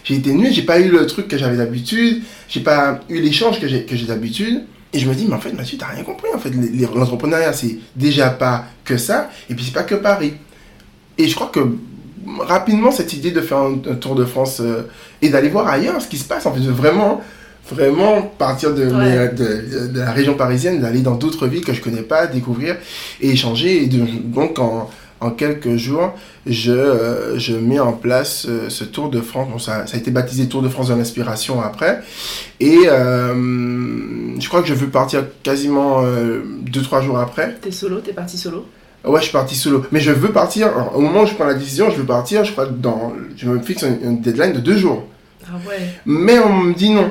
[0.04, 3.60] j'ai été nul, j'ai pas eu le truc que j'avais d'habitude, j'ai pas eu l'échange
[3.60, 4.64] que j'ai d'habitude.
[4.94, 6.28] Et je me dis, mais en fait, Mathieu, t'as rien compris.
[6.34, 6.50] En fait,
[6.94, 10.34] l'entrepreneuriat, c'est déjà pas que ça, et puis c'est pas que Paris.
[11.16, 11.60] Et je crois que
[12.40, 14.82] rapidement, cette idée de faire un, tour de France euh,
[15.22, 17.22] et d'aller voir ailleurs ce qui se passe, en fait, vraiment,
[17.70, 19.28] vraiment partir de, Ouais.
[19.28, 22.26] mes- de, de- de la région parisienne, d'aller dans d'autres villes que je connais pas,
[22.26, 22.76] découvrir
[23.20, 23.82] et échanger.
[23.82, 26.12] Et de- donc, en, en quelques jours,
[26.46, 29.48] je, euh, je mets en place euh, ce Tour de France.
[29.52, 32.02] Bon, ça, ça a été baptisé Tour de France de l'inspiration après.
[32.60, 33.32] Et euh,
[34.40, 37.56] je crois que je veux partir quasiment 2-3 jours après.
[37.60, 38.66] T'es solo, t'es parti solo?
[39.04, 39.84] Ouais, je suis parti solo.
[39.90, 42.44] Mais je veux partir, alors, au moment où je prends la décision, je veux partir,
[42.44, 45.06] je crois, dans, je me fixe une, une deadline de 2 jours.
[45.46, 45.74] Ah ouais.
[46.06, 47.10] Mais on me dit non.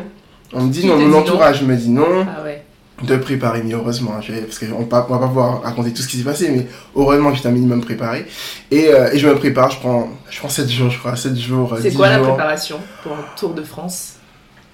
[0.54, 2.64] On me dit Qui non, mon entourage me dit non Ah ouais.
[3.04, 4.14] de préparer mieux, heureusement.
[4.28, 7.34] Vais- parce qu'on ne va pas pouvoir raconter tout ce qui s'est passé, mais heureusement
[7.34, 8.26] j'étais un minimum préparé.
[8.70, 11.36] Et, euh, et je me prépare, je prends, je prends 7 jours, je crois, 7
[11.38, 11.76] jours.
[11.82, 14.14] C'est 10 quoi la préparation pour un tour de France?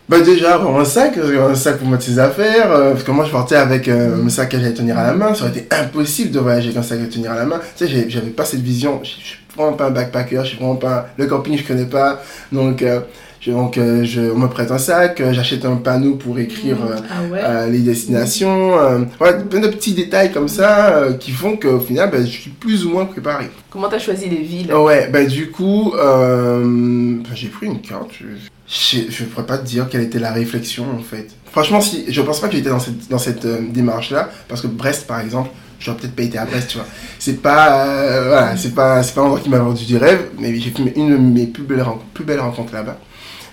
[0.09, 3.11] Bah déjà, avoir un sac, euh, un sac pour mettre ses affaires, euh, parce que
[3.11, 5.51] moi je partais avec euh, un sac que j'allais tenir à la main, ça aurait
[5.57, 7.59] été impossible de voyager avec un sac à tenir à la main.
[7.77, 10.57] Tu sais, j'avais pas cette vision, je je suis vraiment pas un backpacker, je suis
[10.57, 11.07] vraiment pas...
[11.17, 12.21] Le camping je connais pas,
[12.53, 13.01] donc, euh,
[13.39, 16.77] je, donc euh, je, on me prête un sac, euh, j'achète un panneau pour écrire...
[17.09, 17.39] Ah ouais.
[17.43, 18.71] euh, les destinations,
[19.19, 22.85] voilà, plein de petits détails comme ça qui font qu'au final, ben, je suis plus
[22.85, 23.49] ou moins préparé.
[23.69, 24.73] Comment t'as choisi les villes?
[24.73, 28.11] Ouais, bah du coup, ben, j'ai pris une carte.
[28.19, 28.25] Je
[28.69, 31.29] je ne pourrais pas te dire quelle était la réflexion en fait.
[31.53, 34.67] Franchement, si, je pense pas que j'étais dans cette, dans cette euh, démarche-là, parce que
[34.67, 36.85] Brest par exemple, j'aurais peut-être pas été à Brest, tu vois.
[37.17, 40.19] C'est pas, euh, voilà, c'est pas, c'est pas un endroit qui m'a vendu du rêve,
[40.37, 42.97] mais j'ai fait une de mes plus belles, rencontres- plus belles rencontres là-bas.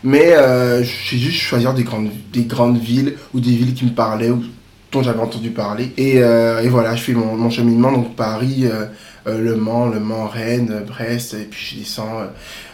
[0.04, 3.90] Mais euh, j'ai juste choisi des grandes, des grandes villes ou des villes qui me
[3.90, 4.44] parlaient ou
[4.92, 5.92] dont j'avais entendu parler.
[5.96, 8.86] Et, euh, et voilà, je fais mon, mon cheminement, donc Paris, euh,
[9.26, 12.20] Le Mans, Le Mans, Rennes, Brest, et puis je descends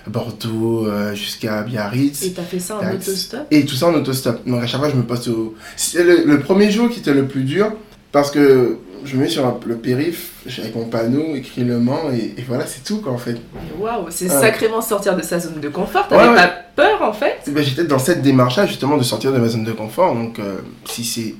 [0.08, 2.22] Bordeaux jusqu'à Biarritz.
[2.24, 3.46] Et t'as fait ça en autostop?
[3.52, 4.46] Et tout ça en autostop.
[4.46, 5.54] Donc à chaque fois, je me passe au.
[5.94, 7.72] Le, le premier jour qui était le plus dur
[8.12, 12.34] parce que je me mets sur le périph' avec mon panneau, écrit Le Mans, et,
[12.38, 13.36] et voilà, c'est tout quoi en fait.
[13.78, 16.06] Waouh, c'est sacrément sortir de sa zone de confort.
[16.08, 16.36] T'avais Ouais, ouais.
[16.36, 17.38] pas peur en fait?
[17.50, 20.14] Ben, J'étais dans cette démarche-là justement de sortir de ma zone de confort.
[20.14, 21.34] Donc euh, si c'est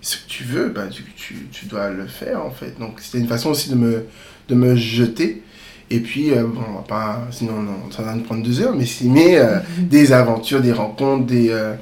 [0.00, 2.78] ce que tu veux, ben, tu, tu, tu dois le faire en fait.
[2.78, 4.04] Donc c'était une façon aussi de me,
[4.48, 5.42] de me jeter.
[5.90, 7.52] Et puis, euh, bon, on va pas, sinon
[7.86, 11.26] on- ça va nous prendre deux heures, mais c'est mais, euh, des aventures, des rencontres,
[11.26, 11.74] des, euh,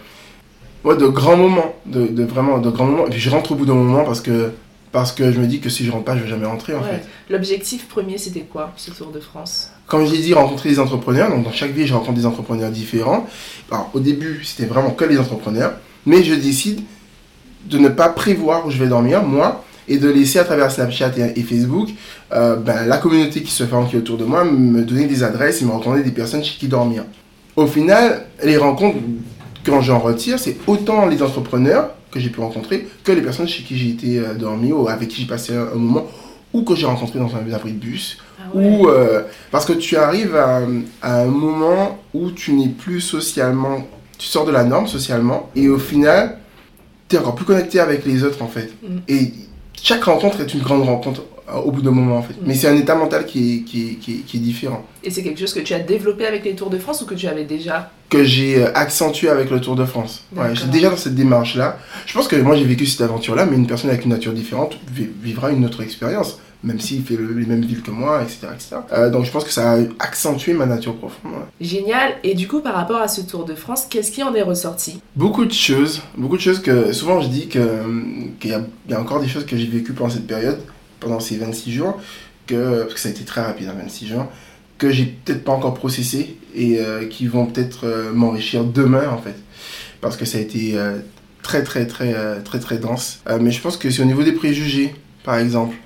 [0.84, 3.06] ouais, de grands moments, de, de vraiment de grands moments.
[3.06, 4.52] Et puis je rentre au bout d'un moment parce que,
[4.92, 6.78] parce que je me dis que si je rentre pas, je vais jamais rentrer en
[6.82, 6.88] Ouais.
[6.90, 7.08] fait.
[7.32, 9.70] L'objectif premier c'était quoi ce Tour de France?
[9.86, 11.30] Comme j'ai dit, rencontrer des entrepreneurs.
[11.30, 13.26] Donc, dans chaque ville, je rencontre des entrepreneurs différents.
[13.72, 15.72] Alors, au début, c'était vraiment que les entrepreneurs.
[16.06, 16.80] Mais je décide
[17.66, 21.10] de ne pas prévoir où je vais dormir, moi, et de laisser à travers Snapchat
[21.18, 21.88] et, et Facebook
[22.32, 25.24] euh, ben, la communauté qui se forme qui est autour de moi me donner des
[25.24, 27.02] adresses et me recommander des personnes chez qui dormir.
[27.56, 28.98] Au final, les rencontres,
[29.64, 33.62] quand j'en retire, c'est autant les entrepreneurs que j'ai pu rencontrer que les personnes chez
[33.62, 36.06] qui j'ai été euh, dormir ou avec qui j'ai passé un, un moment
[36.52, 39.96] ou que j'ai rencontré dans un abri de bus Ah ou euh, parce que tu
[39.96, 40.60] arrives à,
[41.02, 43.86] à un moment où tu n'es plus socialement,
[44.18, 46.38] tu sors de la norme socialement, et au final,
[47.08, 48.72] tu es encore plus connecté avec les autres en fait.
[48.82, 48.98] Mm.
[49.08, 49.32] Et
[49.82, 51.22] chaque rencontre est une grande rencontre
[51.58, 52.34] au bout d'un moment en fait.
[52.34, 52.44] Mm.
[52.46, 55.10] Mais c'est un état mental qui est, qui est, qui est, qui est différent, Et
[55.10, 57.26] c'est quelque chose que tu as développé avec les Tours de France ou que tu
[57.26, 60.24] avais déjà que j'ai euh, accentué avec le Tour de France.
[60.34, 61.78] Ouais, j'étais déjà dans cette démarche-là.
[62.06, 64.76] Je pense que moi j'ai vécu cette aventure-là, mais une personne avec une nature différente
[64.94, 68.48] vi- vivra une autre expérience, même s'il fait le- les mêmes villes que moi, etc.
[68.52, 68.76] etc.
[68.92, 71.30] Euh, donc je pense que ça a accentué ma nature profonde.
[71.32, 71.38] ouais.
[71.66, 72.14] Génial.
[72.24, 75.00] Et du coup, par rapport à ce Tour de France, qu'est-ce qui en est ressorti?
[75.14, 77.62] Beaucoup de choses, beaucoup de choses que souvent je dis qu'il
[78.44, 80.58] y, y a encore des choses que j'ai vécues pendant cette période,
[81.00, 82.00] pendant ces 26 jours,
[82.46, 84.26] que, parce que ça a été très rapide, hein, 26 jours,
[84.78, 89.18] que j'ai peut-être pas encore processé et euh, qui vont peut-être euh, m'enrichir demain en
[89.18, 89.36] fait.
[90.00, 90.98] Parce que ça a été euh,
[91.42, 93.20] très très très très très dense.
[93.40, 95.76] Mais je pense que c'est au niveau des préjugés, par exemple,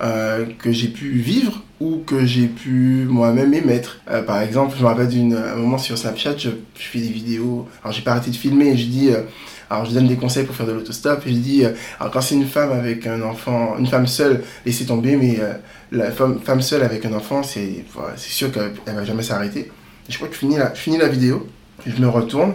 [0.00, 4.00] que j'ai pu vivre ou que j'ai pu moi-même émettre.
[4.26, 7.92] Par exemple, je me rappelle d'un moment sur Snapchat, je, je fais des vidéos, alors
[7.92, 9.10] j'ai pas arrêté de filmer et je dis,
[9.74, 12.20] alors je donne des conseils pour faire de l'autostop et je dis, euh, alors quand
[12.20, 15.54] c'est une femme avec un enfant, une femme seule, laissez tomber, mais euh,
[15.92, 19.70] la femme, femme seule avec un enfant, c'est voilà, c'est sûr qu'elle va jamais s'arrêter.
[20.08, 21.46] Je crois que je finis la, finis la vidéo,
[21.86, 22.54] je me retourne,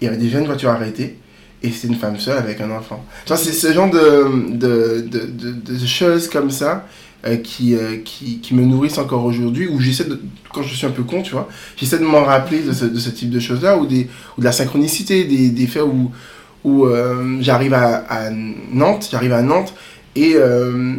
[0.00, 1.16] il y avait déjà une voiture arrêtée,
[1.62, 3.04] et c'était une femme seule avec un enfant.
[3.26, 6.86] C'est ce genre de, de, de, choses comme ça
[7.24, 10.06] euh, qui, euh, qui, qui me nourrissent encore aujourd'hui, où j'essaie
[10.52, 13.10] quand je suis un peu con, tu vois, j'essaie de m'en rappeler de ce, ce
[13.10, 16.10] type de choses-là, ou, ou de la synchronicité, des, des faits où,
[16.64, 18.30] où euh, j'arrive à,
[18.72, 19.74] Nantes, j'arrive à Nantes,
[20.14, 20.94] et euh,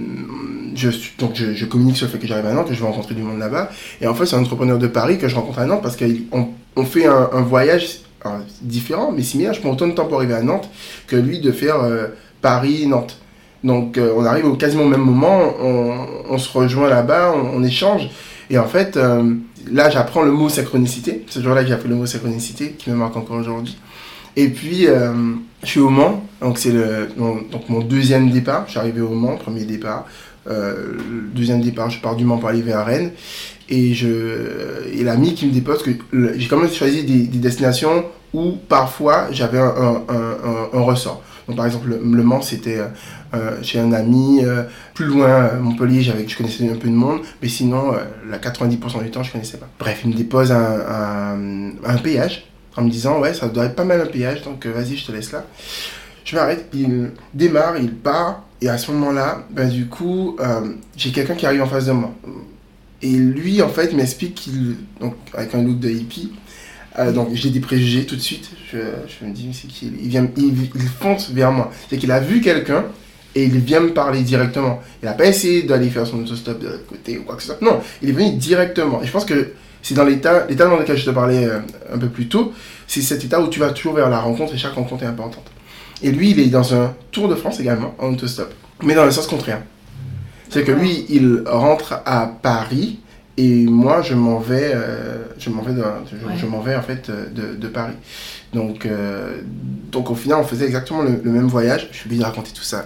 [0.75, 3.15] je, donc je, communique sur le fait que j'arrive à Nantes, que je vais rencontrer
[3.15, 3.69] du monde là-bas.
[4.01, 6.49] Et en fait, c'est un entrepreneur de Paris que je rencontre à Nantes parce qu'on
[6.75, 7.99] on fait un, voyage
[8.61, 9.53] différent, mais similaire.
[9.53, 10.69] Je prends autant de temps pour arriver à Nantes
[11.07, 12.07] que lui de faire euh,
[12.41, 13.19] Paris-Nantes.
[13.63, 18.09] Donc on arrive quasiment au même moment, on, se rejoint là-bas, on, échange.
[18.49, 18.99] Et en fait,
[19.71, 21.23] là j'apprends le mot synchronicité.
[21.29, 23.77] Ce jour-là j'ai appris le mot synchronicité qui me marque encore aujourd'hui.
[24.35, 25.13] Et puis euh,
[25.63, 26.73] je suis au Mans, donc c'est
[27.17, 28.63] mon, deuxième départ.
[28.65, 30.05] Je suis arrivé au Mans, premier départ.
[30.47, 30.97] Euh,
[31.33, 33.11] deuxième départ, je pars du Mans pour aller vers Rennes.
[33.69, 35.91] Et, et l'ami qui me dépose, que
[36.35, 41.23] j'ai quand même choisi des, des destinations où parfois j'avais un, un, un, ressort.
[41.47, 42.81] Donc par exemple, le, Mans, c'était
[43.33, 44.41] euh, chez un ami.
[44.93, 47.21] plus loin, Montpellier, j'avais, je connaissais un peu de monde.
[47.41, 47.93] Mais sinon,
[48.29, 49.69] la 90% du temps, je connaissais pas.
[49.79, 53.83] Bref, il me dépose un, un péage en me disant, ouais, ça doit être pas
[53.83, 55.45] mal un péage, donc euh, vas-y, je te laisse là.
[56.25, 58.43] Je m'arrête, il démarre, il part.
[58.61, 61.91] Et à ce moment-là, ben, du coup, euh, j'ai quelqu'un qui arrive en face de
[61.91, 62.13] moi.
[63.01, 66.31] Et lui, en fait, m'explique qu'il, donc avec un look de hippie,
[66.97, 68.49] euh, donc j'ai des préjugés tout de suite.
[68.71, 71.71] Je, je me dis, c'est qui Il vient, il, il fonce vers moi.
[71.89, 72.85] C'est qu'il a vu quelqu'un
[73.35, 74.81] et il vient me parler directement.
[75.01, 77.47] Il n'a pas essayé d'aller faire son autostop de l'autre côté ou quoi que ce
[77.47, 77.61] soit.
[77.61, 79.01] Non, il est venu directement.
[79.01, 79.51] Et je pense que
[79.83, 81.59] c'est dans l'état, l'état dans lequel je te parlais euh,
[81.93, 82.53] un peu plus tôt,
[82.87, 85.45] c'est cet état où tu vas toujours vers la rencontre et chaque rencontre est importante.
[86.01, 88.51] Et lui, il est dans un Tour de France également, en autostop,
[88.83, 89.61] mais dans le sens contraire.
[90.49, 92.99] C'est que lui, il rentre à Paris
[93.37, 96.33] et moi, je m'en vais, euh, je m'en vais, de, je, Ouais.
[96.37, 97.95] je m'en vais en fait euh, de, de Paris.
[98.53, 99.41] Donc, euh,
[99.91, 101.87] donc au final, on faisait exactement le, le même voyage.
[101.91, 102.85] Je suis obligé de raconter tout ça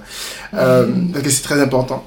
[0.54, 2.06] euh, parce que c'est très important.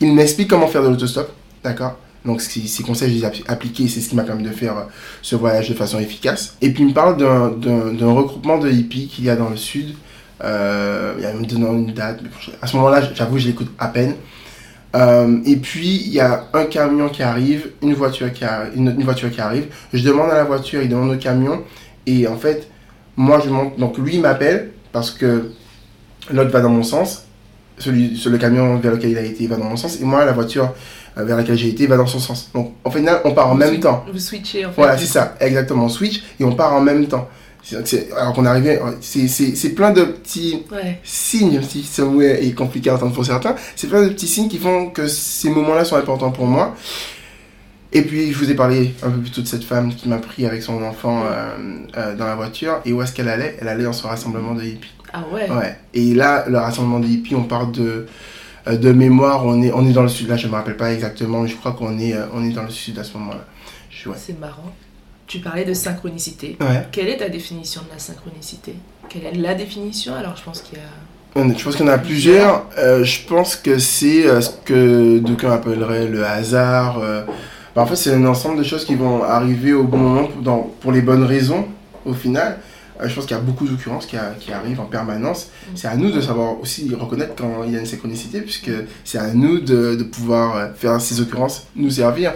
[0.00, 1.32] Il m'explique comment faire de l'autostop,
[1.64, 1.96] d'accord?
[2.26, 4.76] Donc ces conseils, je les ai appli- appliqués, c'est ce qui m'a permis de faire
[4.76, 4.82] euh,
[5.22, 6.56] ce voyage de façon efficace.
[6.60, 9.94] Et puis il me parle d'un- regroupement de hippies qu'il y a dans le sud.
[10.44, 12.20] Euh, il y a une date,
[12.60, 14.14] à ce moment-là, j'avoue, je l'écoute à peine.
[14.94, 19.02] Euh, et puis il y a un camion qui arrive, une voiture qui, arri- une,
[19.04, 19.66] voiture qui arrive.
[19.92, 21.62] Je demande à la voiture, il demande au camion.
[22.06, 22.68] Et en fait,
[23.16, 23.78] moi je monte.
[23.78, 25.50] Donc lui il m'appelle parce que
[26.30, 27.22] l'autre va dans mon sens.
[27.78, 30.00] Celui, sur le camion vers lequel il a été va dans mon sens.
[30.00, 30.72] Et moi, la voiture
[31.24, 32.50] vers laquelle j'ai été va dans son sens.
[32.54, 34.04] Donc au final, on part en Vous même temps.
[34.12, 34.76] Vous switchez en fait.
[34.76, 35.84] Voilà, c'est ça, exactement.
[35.86, 37.28] On switch et on part en même temps.
[38.16, 41.00] Alors qu'on arrivé, c'est- plein de petits Ouais.
[41.02, 44.48] signes, si ce mot est compliqué à entendre pour certains, c'est plein de petits signes
[44.48, 46.76] qui font que ces moments-là sont importants pour moi.
[47.92, 50.18] Et puis, je vous ai parlé un peu plus tôt de cette femme qui m'a
[50.18, 51.48] pris avec son enfant euh,
[51.96, 52.80] euh, dans la voiture.
[52.84, 53.56] Et où est-ce qu'elle allait?
[53.60, 54.90] Elle allait dans son rassemblement de hippies.
[55.12, 55.48] Ah ouais.
[55.50, 55.76] Ouais.
[55.94, 58.06] Et là, le rassemblement des hippies, on parle de, euh,
[58.74, 60.28] de mémoire, on est, on est dans le sud.
[60.28, 62.62] Là, je me rappelle pas exactement, mais je crois qu'on est, euh, on est dans
[62.64, 63.44] le sud à ce moment-là.
[64.06, 64.14] Ouais.
[64.18, 64.72] C'est marrant.
[65.26, 66.56] Tu parlais de synchronicité.
[66.60, 66.86] Ouais.
[66.92, 68.74] Quelle est ta définition de la synchronicité?
[69.08, 70.14] Quelle est la définition?
[70.14, 71.54] Alors, je pense qu'il y a.
[71.58, 72.66] Je pense en a plusieurs.
[72.78, 76.98] Euh, je pense que c'est euh, ce que d'aucuns appelleraient le hasard.
[77.00, 77.24] euh.
[77.74, 80.42] Bah, en fait, c'est un ensemble de choses qui vont arriver au bon moment pour,
[80.42, 81.66] dans- pour les bonnes raisons,
[82.06, 82.58] au final.
[83.00, 85.50] Euh, je pense qu'il y a beaucoup d'occurrences qui, qui arrivent en permanence.
[85.74, 88.70] C'est à nous de savoir aussi reconnaître quand il y a une synchronicité, puisque
[89.04, 92.32] c'est à nous de, de pouvoir euh, faire ces occurrences nous servir.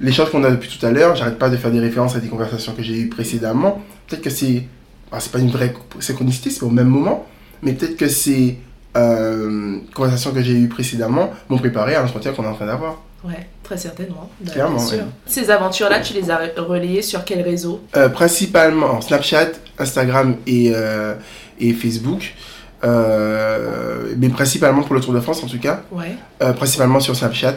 [0.00, 2.20] Les choses qu'on a depuis tout à l'heure, j'arrête pas de faire des références à
[2.20, 3.82] des conversations que j'ai eues précédemment.
[4.06, 4.64] Peut-être que c'est.
[5.10, 7.26] ah, c'est pas une vraie synchronicité, c'est au même moment,
[7.62, 8.58] mais peut-être que ces
[8.96, 13.02] euh, conversations que j'ai eues précédemment m'ont préparé à l'entretien qu'on est en train d'avoir.
[13.26, 14.30] Ouais, très certainement.
[14.40, 14.98] Bah, Clairement, bien sûr.
[14.98, 15.04] ouais.
[15.26, 17.80] Ces aventures-là, tu les as relayées sur quel réseau?
[17.96, 21.14] Euh, principalement Snapchat, Instagram et, euh,
[21.58, 22.34] et Facebook.
[22.84, 25.82] Euh, mais principalement pour le Tour de France en tout cas.
[25.90, 26.14] Ouais.
[26.54, 27.56] Principalement sur Snapchat,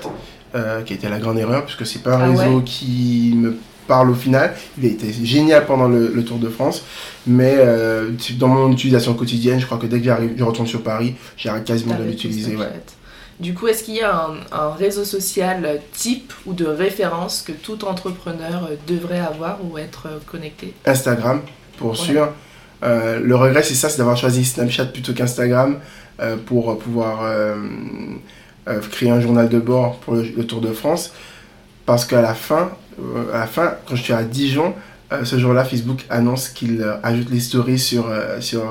[0.86, 2.64] qui a été la grande erreur, puisque c'est pas un Ah réseau ouais.
[2.64, 4.54] qui me parle au final.
[4.78, 6.84] Il a été génial pendant le, le Tour de France,
[7.28, 7.58] mais
[8.38, 10.06] dans mon utilisation quotidienne, je crois que dès que
[10.38, 12.56] je retourne sur Paris, j'arrête quasiment de l'utiliser.
[12.56, 12.66] Ouais.
[13.40, 17.54] Du coup, est-ce qu'il y a un, un réseau social type ou de référence que
[17.54, 20.74] tout entrepreneur euh, devrait avoir ou être euh, connecté?
[20.86, 21.42] Instagram,
[21.78, 21.96] pour Ouais.
[21.96, 22.30] sûr.
[22.84, 25.80] Euh, le regret, c'est ça, c'est d'avoir choisi Snapchat plutôt qu'Instagram
[26.20, 27.56] euh, pour pouvoir euh,
[28.92, 31.14] créer un journal de bord pour le, le Tour de France.
[31.86, 32.70] Parce qu'à la fin,
[33.34, 34.74] à la fin, quand je suis à Dijon,
[35.12, 38.62] euh, ce jour-là, Facebook annonce qu'il euh, ajoute les stories sur, euh, sur,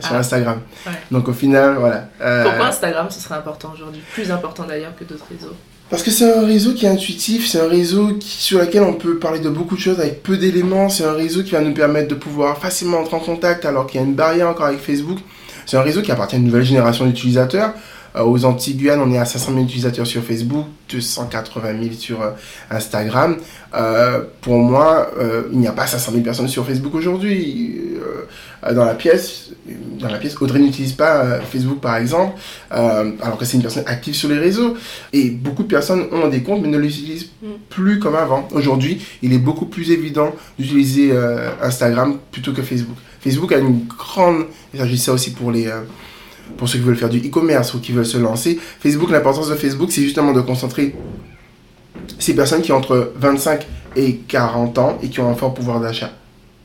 [0.00, 0.18] sur Ah.
[0.18, 0.60] Instagram.
[0.86, 0.92] Ouais.
[1.10, 2.08] Donc au final, voilà.
[2.44, 4.02] Pourquoi Instagram ce serait important aujourd'hui?
[4.12, 5.54] Plus important d'ailleurs que d'autres réseaux?
[5.90, 8.94] Parce que c'est un réseau qui est intuitif, c'est un réseau qui, sur lequel on
[8.94, 11.74] peut parler de beaucoup de choses avec peu d'éléments, c'est un réseau qui va nous
[11.74, 14.80] permettre de pouvoir facilement entrer en contact alors qu'il y a une barrière encore avec
[14.80, 15.18] Facebook.
[15.66, 17.72] C'est un réseau qui appartient à une nouvelle génération d'utilisateurs.
[18.16, 22.30] Euh, aux Antilles on est à 500 000 utilisateurs sur Facebook, 280 000 sur euh,
[22.70, 23.36] Instagram.
[23.74, 25.10] Euh, pour moi,
[25.52, 27.80] il n'y a pas 500 000 personnes sur Facebook aujourd'hui.
[28.72, 29.50] dans la pièce,
[29.98, 32.38] dans la pièce, Audrey n'utilise pas Facebook par exemple,
[32.70, 34.76] alors que c'est une personne active sur les réseaux.
[35.12, 37.48] Et beaucoup de personnes ont des comptes mais ne l'utilisent mm.
[37.68, 38.48] plus comme avant.
[38.52, 41.12] Aujourd'hui, il est beaucoup plus évident d'utiliser
[41.60, 42.96] Instagram plutôt que Facebook.
[43.20, 45.68] Facebook a une grande, je dis ça aussi pour les
[46.56, 48.58] pour ceux qui veulent faire du e-commerce ou qui veulent se lancer.
[48.80, 50.94] Facebook, l'importance de Facebook, c'est justement de concentrer
[52.18, 55.80] ces personnes qui ont entre 25 et 40 ans et qui ont un fort pouvoir
[55.80, 56.10] d'achat.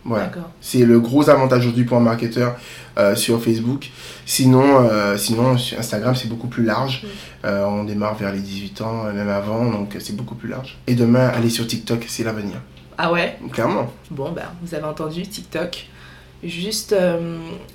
[0.06, 0.32] Voilà.
[0.62, 2.56] C'est le gros avantage aujourd'hui pour un marketeur
[2.98, 3.90] euh, sur Facebook.
[4.26, 7.06] Sinon, euh, sinon sur Instagram, c'est beaucoup plus large.
[7.46, 10.78] Euh, on démarre vers les 18 ans, même avant, donc c'est beaucoup plus large.
[10.88, 12.56] Et demain, aller sur TikTok, c'est l'avenir.
[12.98, 13.38] Ah ouais?
[13.52, 13.92] Clairement.
[14.10, 15.88] Bon, ben, vous avez entendu TikTok.
[16.42, 16.96] Juste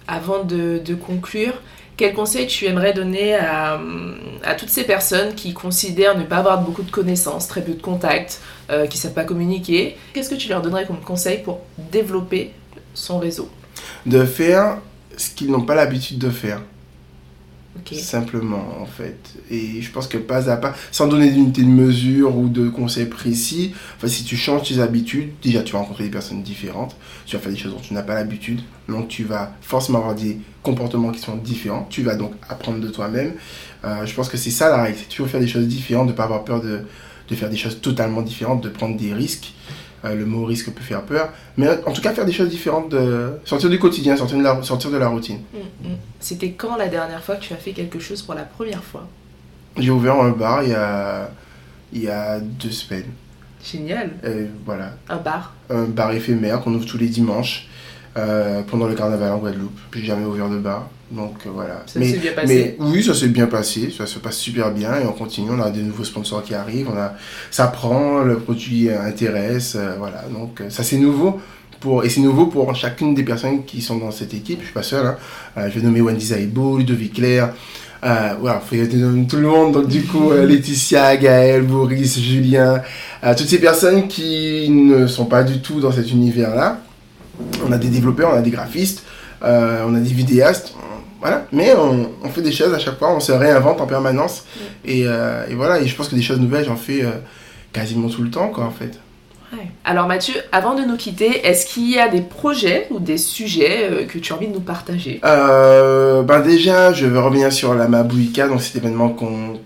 [0.09, 1.53] avant de, de conclure,
[1.97, 3.79] quel conseil tu aimerais donner à,
[4.59, 8.41] toutes ces personnes qui considèrent ne pas avoir beaucoup de connaissances, très peu de contacts,
[8.71, 9.97] euh, qui ne savent pas communiquer?
[10.13, 11.61] Qu'est-ce que tu leur donnerais comme conseil pour
[11.93, 12.53] développer
[12.95, 13.49] son réseau?
[14.07, 14.79] De faire
[15.17, 16.61] ce qu'ils n'ont pas l'habitude de faire.
[17.93, 19.19] Simplement, en fait.
[19.51, 23.07] Et je pense que pas à pas, sans donner d'unité de mesure ou de conseils
[23.07, 27.37] précis, enfin, si tu changes tes habitudes, déjà tu vas rencontrer des personnes différentes, tu
[27.37, 30.39] vas faire des choses dont tu n'as pas l'habitude, donc tu vas forcément avoir des
[30.63, 33.33] comportements qui sont différents, tu vas donc apprendre de toi-même.
[33.85, 36.13] Euh, je pense que c'est ça la règle, c'est toujours faire des choses différentes, de
[36.13, 36.81] ne pas avoir peur de,
[37.29, 39.53] de faire des choses totalement différentes, de prendre des risques.
[40.05, 41.31] Euh, le mot risque peut faire peur.
[41.57, 44.63] Mais en tout cas, faire des choses différentes, de sortir du quotidien, sortir de la,
[44.63, 45.41] sortir de la routine.
[45.53, 45.97] Mm, mm.
[46.21, 49.09] C'était quand la dernière fois que tu as fait quelque chose pour la première fois?
[49.79, 51.31] J'ai ouvert un bar il y a,
[51.93, 53.11] il y a deux semaines.
[53.65, 54.11] Génial.
[54.25, 54.93] Et voilà.
[55.09, 55.55] Un bar?
[55.71, 57.67] Un bar éphémère qu'on ouvre tous les dimanches
[58.17, 59.79] euh, pendant le carnaval en Guadeloupe.
[59.95, 60.89] J'ai jamais ouvert de bar.
[61.15, 61.83] Donc euh, voilà.
[61.87, 62.77] Ça s'est bien passé.
[62.79, 63.93] Mais oui, ça s'est bien passé.
[63.97, 65.51] Ça se passe super bien et on continue.
[65.51, 66.89] On a des nouveaux sponsors qui arrivent.
[66.93, 67.15] On a,
[67.51, 69.77] ça prend, le produit intéresse.
[69.77, 70.25] Euh, voilà.
[70.33, 71.41] Donc ça c'est nouveau.
[71.81, 74.61] Pour, et c'est nouveau pour chacune des personnes qui sont dans cette équipe.
[74.61, 75.07] Je suis pas seul.
[75.07, 75.69] Hein.
[75.69, 77.53] je vais nommer Wendy Zaibo, Ludovic Claire.
[78.03, 79.73] Euh, voilà, faut tout le monde.
[79.73, 82.83] Donc du coup, Laetitia, Gaël, Boris, Julien,
[83.37, 86.81] toutes ces personnes qui ne sont pas du tout dans cet univers-là.
[87.67, 89.03] On a des développeurs, on a des graphistes,
[89.43, 90.75] on a des vidéastes,
[91.25, 94.45] voilà, mais on, fait des choses à chaque fois, on se réinvente en permanence.
[94.87, 97.13] Euh, et, voilà, et je pense que des choses nouvelles, j'en fais euh,
[97.73, 99.01] quasiment tout le temps, quoi, en fait.
[99.87, 103.89] Alors Mathieu, avant de nous quitter, est-ce qu'il y a des projets ou des sujets
[103.91, 105.19] euh, que tu as envie de nous partager?
[105.23, 109.59] Ben Déjà, je vais revenir sur la Mabouika, donc cet événement, qu'on,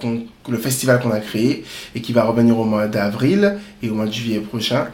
[0.49, 1.64] le festival qu'on a créé
[1.97, 4.87] et qui va revenir au mois d'avril et au mois de juillet prochain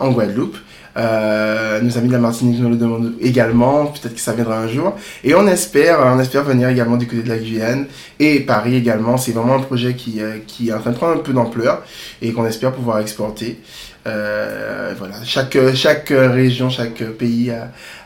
[0.00, 0.56] en Guadeloupe.
[0.96, 4.68] Euh, nos amis de la Martinique nous le demandent également, peut-être que ça viendra un
[4.68, 4.96] jour.
[5.24, 7.86] Et on espère, on espère venir également du côté de la Guyane
[8.18, 9.16] et Paris également.
[9.18, 11.82] C'est vraiment un projet qui, euh, qui est en train de prendre un peu d'ampleur
[12.22, 13.60] et qu'on espère pouvoir exporter.
[14.06, 17.52] Euh, voilà, chaque, chaque région, chaque pays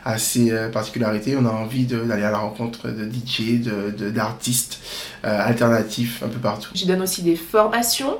[0.03, 1.37] a, ses particularités.
[1.39, 3.61] On a envie d'aller à la rencontre de DJ,
[4.11, 4.79] d'artistes
[5.23, 6.71] de, alternatifs un peu partout.
[6.73, 8.17] Je donne aussi des formations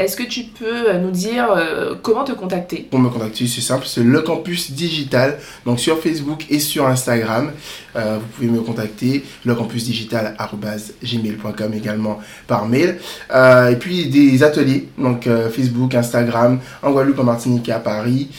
[0.00, 2.88] est-ce que tu peux euh, nous dire euh, comment te contacter?
[2.90, 7.52] Pour me contacter, c'est simple, c'est le campus digital, donc sur Facebook et sur Instagram.
[7.96, 12.98] Euh, vous pouvez me contacter, lecampusdigital.gmail.com également par mail.
[13.30, 18.30] et puis des ateliers, donc Facebook, Instagram, en Guadeloupe, en Martinique et à Paris.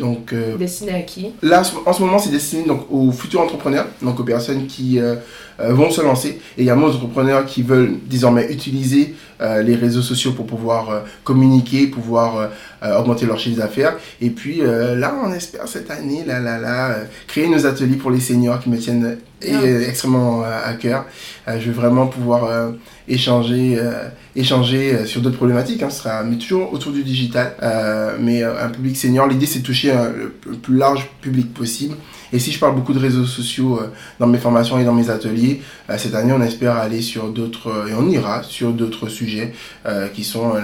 [0.00, 1.28] donc, destiné à qui?
[1.42, 4.98] Là, en ce moment, c'est destiné donc, aux futurs entrepreneurs, donc aux personnes qui
[5.58, 10.46] vont se lancer, et également aux entrepreneurs qui veulent désormais utiliser les réseaux sociaux pour
[10.46, 12.46] pouvoir euh, communiquer, pouvoir euh,
[12.82, 13.96] euh, augmenter leur chiffre d'affaires.
[14.20, 16.96] Et puis là, on espère cette année, là, là, là,
[17.26, 21.04] créer nos ateliers pour les seniors qui me tiennent extrêmement à cœur.
[21.46, 22.72] je veux vraiment pouvoir
[23.08, 23.78] échanger,
[24.36, 25.82] échanger sur d'autres problématiques.
[25.82, 27.54] Hein, ce sera mais toujours autour du digital.
[28.20, 31.96] mais un public senior, l'idée c'est de toucher le plus large public possible.
[32.32, 35.10] Et si je parle beaucoup de réseaux sociaux euh, dans mes formations et dans mes
[35.10, 39.08] ateliers, euh, cette année, on espère aller sur d'autres, euh, et on ira sur d'autres
[39.08, 39.52] sujets
[40.14, 40.54] qui sont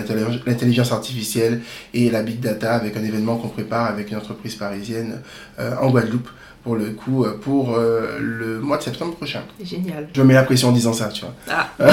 [0.46, 1.60] l'intelligence artificielle
[1.92, 5.20] et la big data avec un événement qu'on prépare avec une entreprise parisienne
[5.58, 6.28] en Guadeloupe
[6.62, 9.42] pour le coup pour le mois de septembre prochain.
[9.62, 10.08] Génial.
[10.12, 11.34] Je mets la pression en disant ça, tu vois.
[11.50, 11.68] Ah.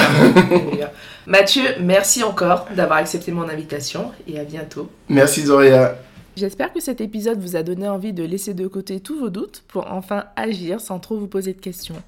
[1.26, 4.88] Mathieu, merci encore d'avoir accepté mon invitation et à bientôt.
[5.08, 5.96] Merci Zoria.
[6.36, 9.64] J'espère que cet épisode vous a donné envie de laisser de côté tous vos doutes
[9.68, 12.02] pour enfin agir sans trop vous poser de questions.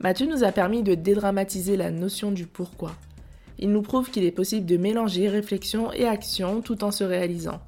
[0.00, 2.96] Mathieu nous a permis de dédramatiser la notion du pourquoi.
[3.60, 7.60] Il nous prouve qu'il est possible de mélanger réflexion et action tout en se réalisant.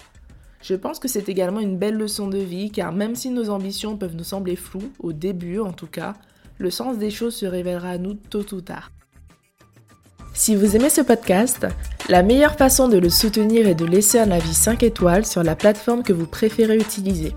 [0.60, 3.96] Je pense que c'est également une belle leçon de vie car même si nos ambitions
[3.96, 6.14] peuvent nous sembler floues, au début en tout cas,
[6.58, 8.90] le sens des choses se révélera à nous tôt ou tard.
[10.34, 11.66] Si vous aimez ce podcast,
[12.08, 15.54] la meilleure façon de le soutenir est de laisser un avis 5 étoiles sur la
[15.54, 17.34] plateforme que vous préférez utiliser.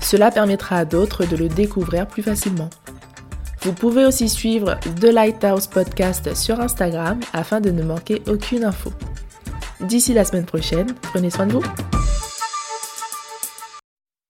[0.00, 2.70] Cela permettra à d'autres de le découvrir plus facilement.
[3.62, 8.92] Vous pouvez aussi suivre The Lighthouse Podcast sur Instagram afin de ne manquer aucune info.
[9.80, 11.62] D'ici la semaine prochaine, prenez soin de vous.